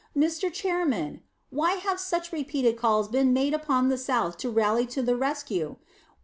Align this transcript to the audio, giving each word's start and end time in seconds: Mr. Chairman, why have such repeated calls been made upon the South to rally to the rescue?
Mr. 0.17 0.51
Chairman, 0.51 1.21
why 1.51 1.73
have 1.73 1.99
such 1.99 2.31
repeated 2.33 2.75
calls 2.75 3.07
been 3.07 3.33
made 3.33 3.53
upon 3.53 3.89
the 3.89 3.99
South 3.99 4.35
to 4.37 4.49
rally 4.49 4.87
to 4.87 5.03
the 5.03 5.15
rescue? 5.15 5.75